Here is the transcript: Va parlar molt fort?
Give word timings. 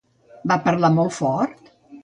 Va 0.51 0.57
parlar 0.63 0.91
molt 0.97 1.15
fort? 1.21 1.63